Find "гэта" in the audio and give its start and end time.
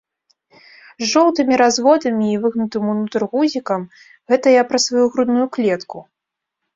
4.33-4.47